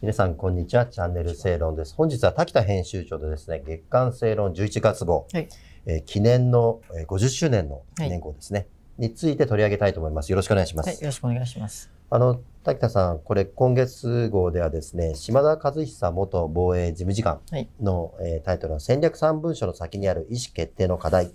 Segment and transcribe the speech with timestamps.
[0.00, 0.86] 皆さん、こんにちは。
[0.86, 1.94] チャンネル正論です。
[1.94, 5.48] 本日は滝田編集長でですね、月刊正論11月号、はい
[5.86, 8.66] えー記念のえー50周年の記念号ですね、
[8.96, 10.30] について取り上げたいと思います。
[10.32, 10.86] よろしくお願いします。
[10.88, 11.90] はい、よろしくお願いします。
[12.08, 21.34] あの、滝田さん、これ今月号ではですね、島田和久元防衛事務次官はいの、えータイトルの戦略三文書の先にある意思決定の課題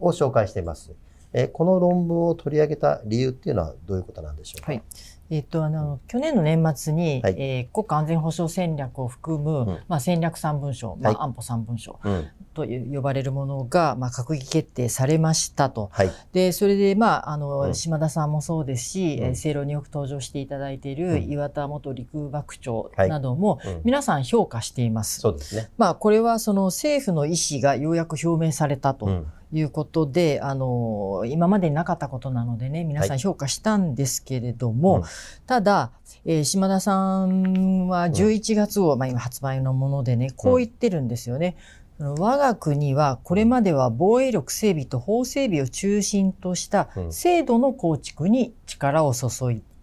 [0.00, 0.90] を紹介しています。
[1.32, 4.72] えーこの論文を取り上げた理由っていうのはどういうことなんでしょうか？
[4.72, 4.82] はい
[5.30, 12.28] えっ、と、あの、去年の年末に、はいえー国家安全保障戦略を含む、うんまあ、戦略三文書、まはいあ、安保三文書うん。
[12.52, 15.88] という呼ばれるものが、まあ、閣議決定されましたと。
[15.92, 16.10] はい。
[16.32, 25.20] で、それで、まあ、あの、うん島田さんもそうですし、うんによく登場していただいているうん岩田元陸幕長はいなども、うん皆さん評価しています。
[25.20, 25.70] そうですね。
[25.78, 29.06] まあ、これはその政府の意思がようやく表明されたと。
[29.06, 29.26] うん。
[29.52, 35.02] いうことで、あの、今までになかったことなのでね、皆さん評価したんですけれども、うん
[35.46, 35.92] ただ、
[36.24, 41.56] えー島田さんは11月号、まあ今発売のものでね、こう言ってるんですよね。
[41.98, 49.28] その我が国はこれまでは防衛力整備と法整備を中心としたうん制度の構築に力を注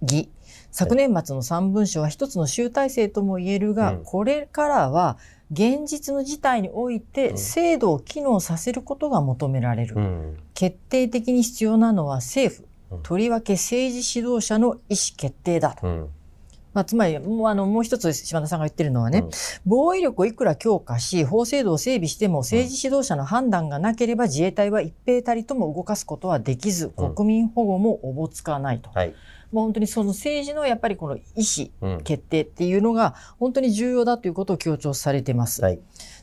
[0.02, 0.30] ぎ、
[0.72, 5.18] 昨年末の3文書は一つの集大成とも言えるが、うんこれからは
[5.52, 9.96] 現実の事態においてうん制度を機能させることが求められる。
[9.96, 10.38] うん。
[10.54, 12.67] 決定的に必要なのは政府うん、
[13.04, 14.80] とりわけ政治指導者の意思
[15.18, 15.88] 決定だと。
[15.88, 16.10] うん。
[16.74, 19.30] まあ、つまり、もうあの、もう一つ島田さんが言ってるのはね、うん
[19.66, 28.92] 防衛力をいくら強化し、法制度を整備しても政治指導者の判断がなければ自衛隊は一兵たりとも動かすことはできず、うん国民保護もおぼつかないと。
[28.92, 29.16] はい。
[29.52, 32.02] もう本当にその政治のやっぱりこの意思、うん。
[32.04, 35.62] 決定っていうのが本当に重要だということを強調されてます。
[35.62, 35.80] はい。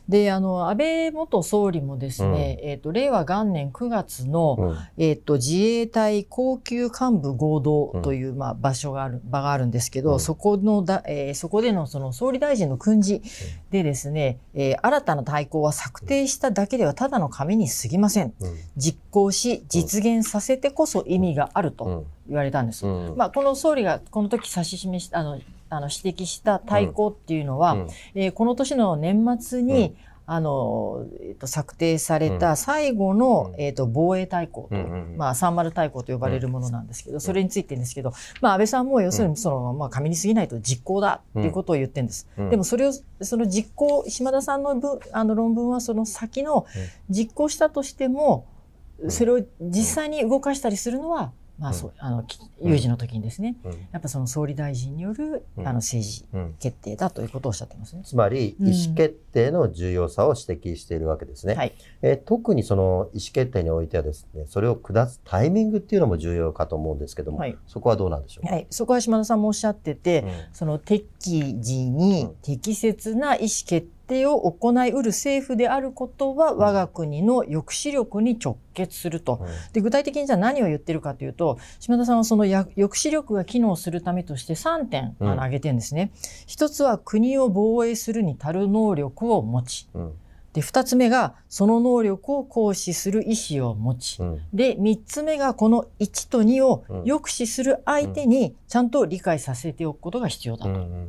[0.07, 4.77] で、あの、安倍元総理もですね、えっ、と、令和元年9月の、うん。
[5.03, 13.21] えっ、と、自衛隊高級幹部合同という、まあ、場所がある、場があるんですけど、うんそこのだ、えーそこでのその総理大臣の訓示
[13.69, 18.33] でですね、えー新たな大綱は策定しただけではただの紙に過ぎません。
[18.39, 18.55] うん。
[18.77, 22.05] 実行し、実現させてこそ意味があるとうん。
[22.27, 22.85] 言われたんです。
[22.85, 23.17] うん。
[23.17, 27.87] まあ、この総理がこの時指し示した、あの、あの指摘した大綱っていうのは、うん。
[28.15, 29.95] えーこの年の年末に、
[30.27, 33.61] あの、えっと策定された最後の、うん。
[33.61, 35.17] えっと防衛大綱と、うんうんうん。
[35.17, 42.27] まあ、三丸大綱と呼ばれるものなんですけど、それについてですけど、まあ、安倍さんも要するにその、まあ、紙に過ぎないと実行だっていうことを言ってるんです。
[42.37, 42.49] うん。
[42.49, 42.91] でもそれを、
[43.21, 46.65] その実行、島田さんの文あの論文はその先の
[47.09, 48.47] 実行したとしても、
[49.05, 49.11] ん。
[49.11, 53.71] それを実際に動かしたりするのは、まあそう、あの、き有事の時にですね、うん。
[53.91, 56.55] やっぱその総理大臣による、うんあの政治うん。
[56.59, 58.01] 決定だということをおっしゃってますね。
[58.03, 61.55] つまり、うん意思決定の重要さを指摘しているわけですね。
[61.55, 61.73] はい。
[62.01, 68.47] えー特にその意思決定においてはですね、それを下すタイミングっていうのも重要かと思うんですけども、はいそこはどうなんでしょう？
[68.47, 68.53] か。
[68.53, 68.67] はい。
[68.69, 71.05] そこは島田さんもおっしゃってて、うんその適
[71.59, 73.94] 時にうん適切な意思決定
[74.25, 79.45] を行いうる政府であることは我が国の抑止力に直結すると。
[79.73, 86.11] で具体的にじゃあ何を言ってるかというと島田さんはそのや抑止力が機能するためとして3点あうんの挙げてるんですね。
[86.45, 89.87] 一つは国を防衛するに足る能力を持ち。
[89.93, 90.11] うん
[90.53, 94.21] で二つ目がその能力を行使する意思を持ち。
[94.21, 100.69] うんで、三つ目がこの1と2をうん抑止する相手にちゃんと理解させておくことが必要だと。
[100.69, 101.07] うんうん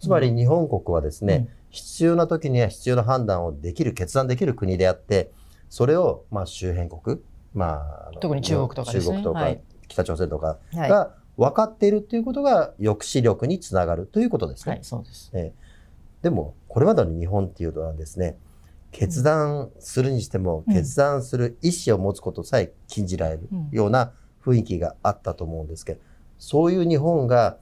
[0.00, 5.30] つまり日本国はですね、うん必要な時には必要な判断をできる、決断できる国であって、
[5.68, 7.20] それをまあ周辺国、
[7.52, 10.90] まあ特に中国とかですね中国とか、はい北朝鮮とかはい。
[10.90, 14.76] が分かっているということが抑止力につながるということですね。
[14.76, 15.30] はい、そうです。
[15.34, 15.64] ええ
[16.22, 18.38] でも、これまでの日本っていうのはですね、
[18.92, 24.12] 決断するにしても、うん決断する意思を持つことさえ禁じられるうんような
[24.42, 26.00] 雰囲気があったと思うんですけど、
[26.38, 27.58] そういう日本が、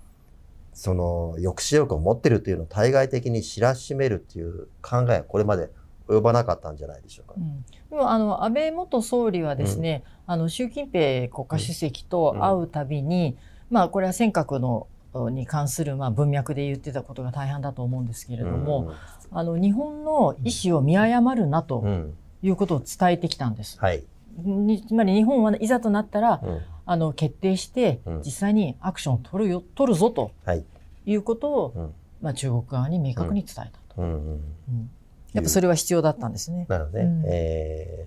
[0.72, 5.70] その抑止力を持ってるというのを対外的に知らしめるっていう考えはこれまで
[6.08, 7.40] 及ばなかったんじゃないでしょうかう。
[7.40, 13.36] んでもあの安倍元総理はですね、あの習近平国家主席と会うたびに、
[13.70, 14.86] まあこれは尖閣の
[15.30, 18.94] に関するまあ文脈で言ってたことが大半だと思うんですけれども、
[19.30, 22.14] あの日本の意思を見誤るなうん、うとん。
[22.42, 23.78] いうことを伝えてきたんです。
[23.78, 24.02] はい。
[24.36, 26.60] につまり日本はいざとなったら、うん。
[26.92, 30.64] あの決定してうん実際にアクションを取るよ取るぞとはい。
[31.06, 31.94] いうことを、うん。
[32.20, 34.08] まあ、中国側に明確に伝えたと、うん。
[34.08, 34.14] うん。
[34.14, 34.34] う
[34.72, 34.90] ん
[35.32, 36.66] やっぱそれは必要だったんですね。
[36.68, 37.04] なるほどね。
[37.04, 38.06] うんえ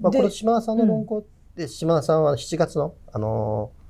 [0.00, 1.24] ーまあ、でこの島田さんの論考
[1.56, 3.82] で、島田さんは7月の、あのー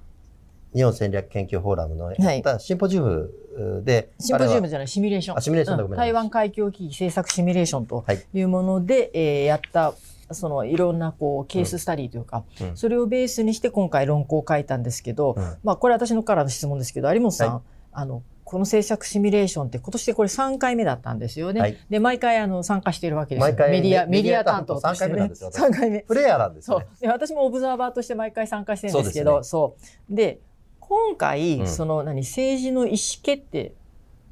[0.74, 5.36] 日本戦略研究フォーラムのやったシンポジウムで、シンポジウムじゃない、シミュレーション。
[5.36, 9.92] あシミュレーションだうんごめんなさい台湾海峡危機政策シミュレーションとはいいうもので、えーやった、
[10.34, 17.62] そのいろんなこうケーススタディというか、うんそれをベースにして今回論考を書いたんですけど、うんまあこれ私のからの質問ですけど、有本さん、は
[17.92, 21.60] あの、この政策シミュレーションって今年でこれ3回目だったんですよね。
[21.60, 23.50] はいで、毎回あの参加してるわけですよ。
[23.52, 25.28] 毎回メディア、メメディア担当として3回目なんね。
[25.30, 26.00] ですよ私3回目。
[26.00, 26.86] プレイヤーなんですそう。
[27.00, 29.76] で私もオブザーバーとして毎回参加してるんですけど、そ
[30.10, 30.14] う。
[30.14, 30.40] で、
[30.80, 33.72] 今回、うんその何、政治の意思決定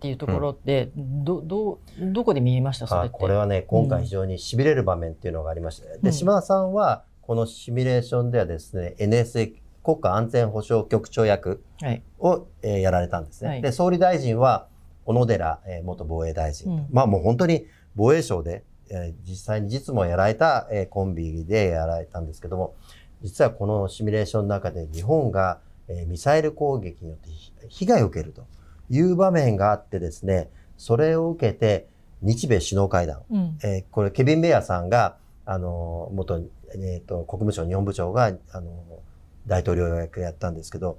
[0.00, 2.86] っていうところって、ど、ど、どこで見えました？
[2.86, 3.08] それって。
[3.08, 9.52] あこれはね、今回非常に痺れる場面っていうのがありまして、うんで、島田さんは、このシミュレーションではですね、NSA
[9.84, 12.02] 国家安全保障局長役はい。
[12.18, 13.48] を、えーやられたんですね。
[13.50, 14.66] はいで、総理大臣は、
[15.04, 16.72] 小野寺、えー元防衛大臣。
[16.72, 22.74] うんまあもう本当に防衛省で、えー実際に実務をやられた、えーコンビでやられたんですけども、
[23.22, 28.42] 実はこのシミュレーションの中で日本が、えーミサイル攻撃によってひ被害を受けると
[28.90, 31.86] いう場面があってですね、それを受けて
[32.22, 33.58] 日米首脳会談、うん。
[33.62, 35.16] えーこれケビン・ベアさんが、
[35.46, 36.42] あの、元、
[36.74, 38.70] えっ、と、国務省日本部長が、あの、
[39.46, 40.98] 大統領役やったんですけど、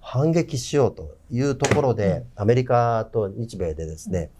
[0.00, 4.30] 反撃しようというところで、アメリカと日米でですね、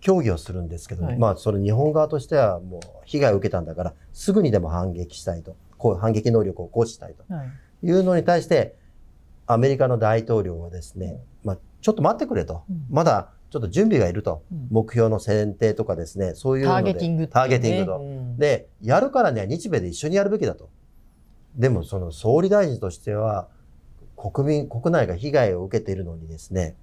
[0.00, 1.18] 協議をするんですけど、はい。
[1.18, 7.32] まあ、それ日本側としてはもう被害を受けたんだから、すぐにでも反撃したいと、こう反撃能力を行使したいと。
[7.32, 7.48] はい。
[7.86, 8.74] いうのに対して、
[9.46, 12.62] アメリカの大統領はですね、まあ、ちょっと待ってくれと。
[12.70, 14.42] うんまだちょっと準備がいると。
[14.52, 16.82] うん目標の選定とかですね、そういうので。
[16.82, 17.98] ターゲティングねターゲティングと。
[17.98, 20.68] うんで、やるからには日米で一緒にやるべきだと。
[21.56, 23.48] でも、その総理大臣としては、
[24.16, 26.76] 国民、国内が被害を受けているのにですね、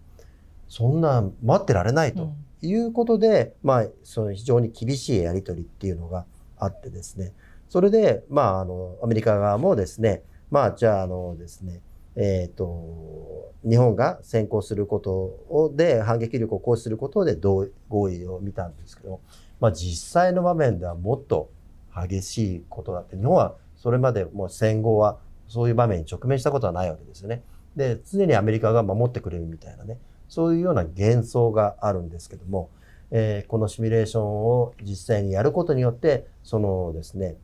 [0.68, 6.26] そんな待ってられないとうんいうことで、まあ、その非常に厳しいやり取りっていうのが
[6.58, 7.34] あってですね、
[7.70, 11.82] それで、まあ、あの、アメリカ側もですね、まあ、じゃあ、あのですね、
[12.16, 19.20] えっ、と、日本が先行することをで、反撃力を行使することで同合意を見たんですけど、
[19.60, 21.50] まあ実際の場面ではもっと
[21.96, 25.18] 激しいことだって、日本はそれまでもう戦後は
[25.48, 27.44] そういう場面に直面したことはないわけですよね。
[27.76, 29.98] で、常にアメリカが守ってくれるみたいなね、
[30.30, 32.70] そういうような幻想があるんですけども、
[33.12, 37.36] えーこのシミュレーションを実際にやることによって、そのですね、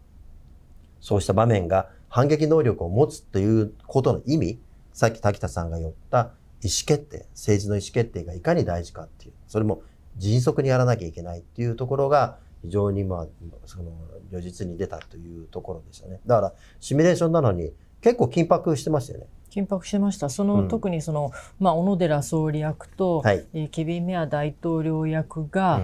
[1.02, 4.60] そうした場面が反撃能力を持つということの意味、
[4.94, 6.32] さっき滝田さんが言った
[6.64, 9.82] 意思決定、政治の意思決定がいかに大事かっていう、それも
[10.18, 13.28] 迅速にやらなきゃいけないっていうところが非常にまあ、
[13.66, 13.92] その、
[14.32, 16.20] 如実に出たというところでしたね。
[16.26, 17.72] だから、シミュレーションなのに
[18.02, 19.28] 結構緊迫してましたよね。
[19.50, 20.30] 緊迫してました。
[20.30, 23.46] その、うん特にその、まあ、小野寺総理役と、はい。
[23.54, 25.82] えーケビン・メア大統領役が、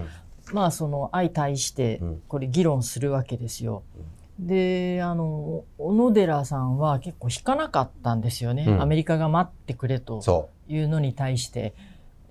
[0.53, 3.83] まあ、その相対してうん、これ議論するわけですよ。
[4.39, 8.65] で、あの、小野寺さんは結構引かなかったんですよね。
[8.67, 8.81] うん。
[8.81, 11.73] アメリカが待ってくれとそいうのに対して、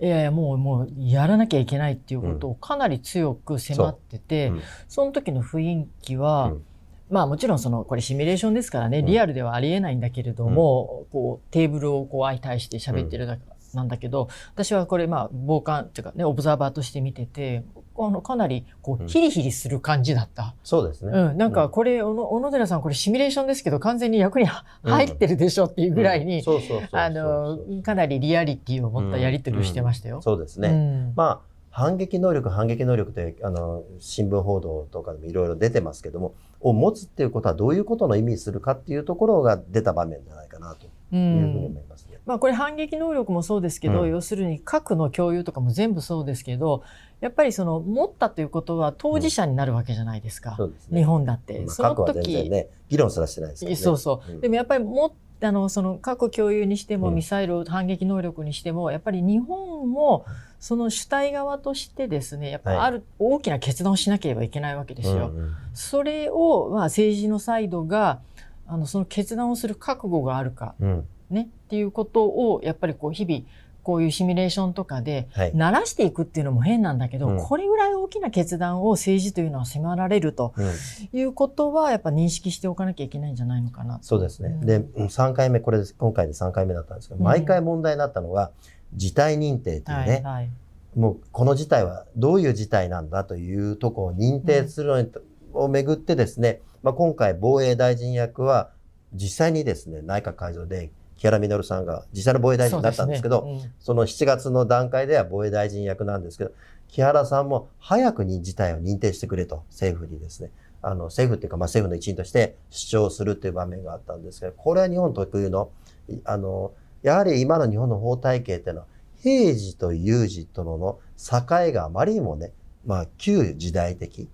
[0.00, 4.52] いやいや、もう、もう、やらなきゃいけないっていうことをかなり強く迫ってて、う。
[4.54, 4.62] うん。
[4.88, 6.64] その時の雰囲気は、うん。
[7.08, 9.06] まあもちろんその、これシミュレーションですからね、うん。
[9.06, 13.44] リアルではありえないんだけれども、こう、テーブルをこう相対して喋ってるだけ
[13.74, 17.64] なんだけど、私はこれまあ、傍観っていうかね、オブザーバーとして見てて、
[17.98, 20.54] あの、かなり、こう、うんヒリヒリする感じだった。
[20.62, 21.12] そうですね。
[21.12, 24.46] うん、なんかこれ、小野小野寺さん、これシミュレーションですけど、完全に役に
[24.82, 30.20] 入ってるでしょっていうぐらいに、そうそうそうそうあの、かなりリアリティを持ったやり取りをしてましたよ。
[30.22, 30.68] そうですね。
[30.68, 31.40] うんまあ、
[31.70, 42.15] 反撃能力、反撃能力って、あの、新聞報道とかでもいろいろ出てますけども、を持つっていうことはどういうことの意味するかっていうところが出た場面じゃないかなとういうふうにん思いますね。
[42.26, 46.82] まあこれ反撃能力もそうですけど、うん要するに核の共有とかも全部そうですけど、
[47.20, 50.54] やっぱりその持ったということは当事者になるわけじゃないですか。
[50.56, 51.00] そうですね。
[51.00, 51.60] 日本だって。
[51.60, 53.76] まあその核は全然時、ね、議論すらしてないですからね。
[53.76, 54.32] そうそう。
[54.32, 60.24] うんでもやっぱりもあのその核共有にしても、うんミサイル反撃能力にしてもやっぱり日本も
[60.58, 65.28] その主体側としてですねやっぱりある大きな決断をしなければいけないわけですよ。
[65.28, 68.20] うんうんそれを、まあ、政治のサイドが
[68.66, 73.42] あのその決断をする覚悟があるかうんねっていうことをやっぱりこう日々
[73.82, 75.52] こういうシミュレーションとかではい。
[75.52, 80.72] 慣らしていくっていうのも変なんだけど、うんこれぐらい大きな決断を政治というのは迫られるとうん
[81.12, 84.00] いうことはやっぱ認識しておかなきゃいけないんじゃないのかな。
[84.02, 84.48] そうですね。
[84.60, 88.50] うんで、うん3回目、これ今回で3回目だったんですけど、うん毎回問題になったのが、
[88.94, 90.50] 事態認定っていうね、はいはい。
[90.96, 95.12] もうこの事態はどういう事態なんだというところを認定するのに、
[95.52, 98.70] をめぐってですね、まあ、今回防衛大臣役は
[99.12, 106.52] 実際にですね、内閣改造で木原稔さんが実際の防衛大臣になったんですけど、そうですねその7月の段階では防衛大臣役なんですけど、
[106.88, 110.50] 木原さんも早くに事態を認定してくれと、政府にですね。
[110.82, 115.70] あの、政府っていうか、まあ、政府の一員として主張するっていう場面があったんですけど、これは日本特有の、
[116.08, 118.86] いあの、やはり今の日本の法体系っていうのは、
[119.22, 121.42] 平時と有事とのの境
[121.72, 122.52] があまりにもね、
[122.84, 124.28] まあ、旧時代的。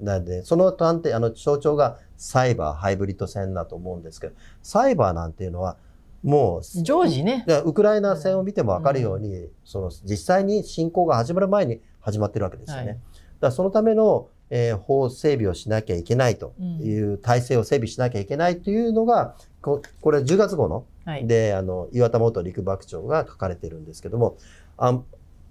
[0.00, 5.76] なんで、その端的、あの、象徴がサイバー、ハイブリッド戦だと思うんですけど、サイバーなんていうのは、
[6.22, 7.44] もう、常時ね。
[7.46, 12.86] でウクライナ戦を見ても分かるように、その実際に侵攻が始まる前に始まってるわけですよね。
[12.86, 12.98] はい
[13.42, 21.26] だそのための、えー法整備をしなきゃいけないという体制を整備しなきゃいけないというのが、ここれ10月号の、はい。
[21.26, 24.36] で、あの、岩田元陸幕長が書かれてるんですけども、
[24.76, 25.04] 安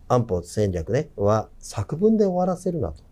[0.07, 3.03] 安保戦略ね、は作文で終わらせるなと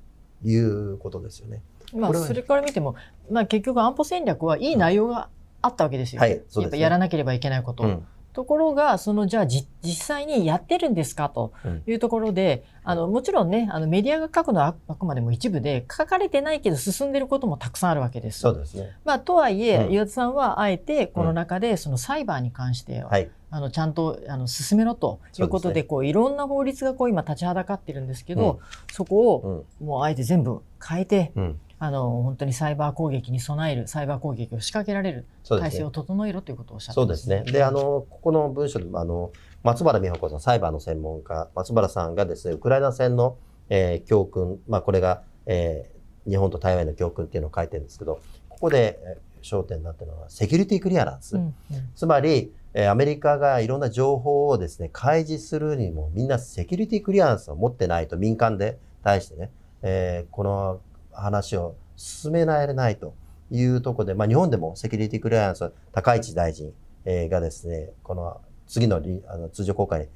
[0.47, 1.61] いうことですよね。
[1.93, 2.95] まあ、それから見ても、
[3.31, 5.29] まあ、結局安保戦略はいい内容が
[5.61, 6.21] あったわけですよ。
[6.21, 7.83] はいそうですねやっぱやらなければいけないこと。
[7.83, 11.29] うんところが、その、じゃあじ、実際にやってるんですか？
[11.29, 11.51] と
[11.87, 18.41] いうところで、あの、もちろんね、あの、メディアが書くのはあくまでも一部で、書かれてないけど進んでることもたくさんあるわけです。
[18.41, 18.95] そうですね。
[19.03, 23.31] まあ、とはいえ、うん岩田さんはあえて、この中で、その裁判に関しては、はい。
[23.49, 28.59] あの、ちゃんと、あの、進めろということで、ねこう、いろんな法律がこう、今立ちはだかってるんですけど、
[28.93, 29.87] そこを、うん。
[29.87, 31.59] もうあえて全部変えて、うん。
[31.79, 35.91] あの、本当にサイバー攻撃に備える、サイバー攻撃を仕掛けられる体制を。
[35.91, 37.43] 整えろということをおっしゃってそうですね。
[37.45, 39.31] で、あ、の、ここの文章でも、あの、
[39.63, 43.37] 松原美穂子さん、サイバーの専門家、松原さんがですね、ウクライナ戦の、
[43.69, 48.19] えー教訓、まあ、これが、えー日本と台湾への教訓っていうのを書いてるんですけど、
[48.49, 51.37] ここで、えー焦点になってるのは、セキュリティクリアランス。
[51.37, 51.53] うんうん
[51.95, 59.49] つまり、えーアメリカがいろんな情報をですね、開示するにも、みんなセキュリティクリアランスを持ってないと、民間で対してね、
[59.81, 60.81] えーこの
[61.19, 63.13] 話を進められないと
[63.51, 66.73] いうところで、まあ、日本でもセキュリティクリアランス、高市大臣、
[67.05, 70.07] えーがですね、この次のりあの通常公開に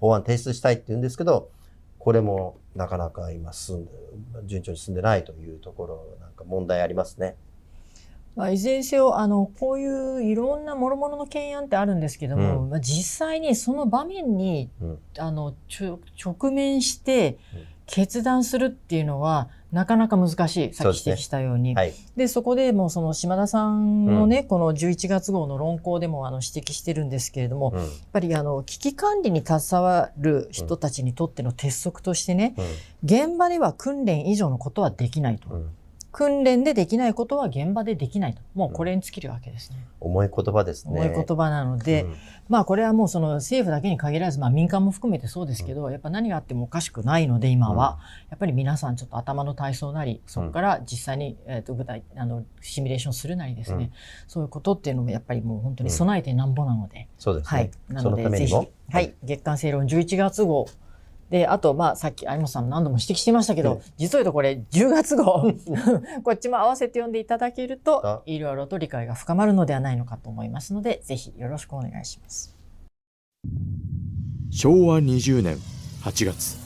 [0.00, 1.50] 法案提出したいって言うんですけど、
[1.98, 3.90] これもなかなか今進んで、
[4.46, 7.36] 順調に進んでないというところ、なんか問題ありますね。
[8.38, 14.98] まあ、いずれにせよ、あの、こういういろんな諸々の懸案ってあるんですけども、うまあ、実際にその場面に、うん。
[15.18, 15.54] あの、
[16.24, 17.64] 直面してうん。
[17.86, 20.74] 決断するっていうのは、なかなか難しい。
[20.74, 21.74] さっき指摘したように。
[21.74, 21.92] はい。
[22.16, 32.54] で、そこでもうその島田さんのね、この11月号の論考でもあの指摘してるんですけれども、うんやっぱりあの、危機管理に携わる人たちにとっての鉄則としてね、
[33.04, 35.48] 現場では訓練以上のことはできないと。
[36.20, 38.40] うんうん訓練でできないことは現場でできないと。
[38.54, 39.86] もうこれに尽きるわけですね。
[40.00, 41.00] 重い言葉ですね。
[41.00, 42.14] 重い言葉なので、うん
[42.48, 47.98] まあこれはもうその政府だけに限らず、まあ民間も含めてそうですけど、やっぱ何があってもおかしくないので今は、
[48.30, 53.92] やっぱり皆さんちょっと頭の体操なり、そこから実際に、えっと具体、あの、シミュレーションするなりですね、うん
[54.26, 57.60] そういうことっていうのもやっぱりもう本当に備えてなんぼなので、そうですね。
[57.60, 57.70] はい。
[57.88, 58.54] なそののでぜひ。
[58.54, 59.14] はい。
[59.22, 60.66] 月刊正論11月号。
[61.30, 65.52] で、あと、まあ、さっき、有本さんも何度も指摘してましたけど、うん実を言うとこれ、10月号、
[66.24, 72.56] こっちも合わせて読んでいただけるとあ、いろいろと理解が深まるのではないのかと思いますので、ぜひよろしくお願いします。
[74.50, 75.58] 昭和20年
[76.02, 76.56] 8月。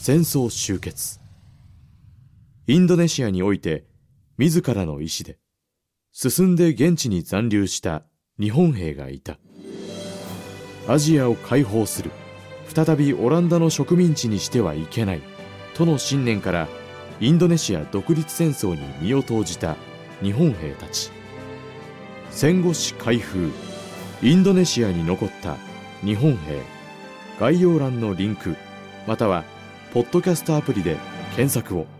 [0.00, 1.20] 戦争終結。
[2.66, 3.84] インドネシアにおいて
[4.38, 5.38] 自らの意志で
[6.12, 8.04] 進んで現地に残留した
[8.40, 9.38] 日本兵がいた。
[10.86, 12.10] アジアを解放する
[12.68, 15.22] 再びオランダの植民地にしてはいけない
[15.74, 16.68] との信念から
[17.20, 19.76] インドネシア独立戦争に身を投じた
[20.22, 21.10] 日本兵たち。
[22.30, 23.50] 戦後史開封
[24.22, 25.56] インドネシアに残った
[26.04, 26.60] 日本兵。
[27.38, 28.56] 概要欄のリンク
[29.06, 29.44] または
[29.92, 30.96] ポッドキャストアプリで
[31.36, 31.93] 検索を。